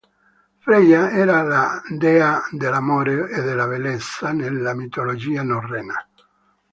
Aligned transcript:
Freya 0.61 1.11
era 1.11 1.43
la 1.43 1.79
dea 1.91 2.41
dell'amore 2.49 3.29
e 3.29 3.43
della 3.43 3.67
bellezza 3.67 4.31
nella 4.31 4.73
mitologia 4.73 5.43
norrena. 5.43 6.03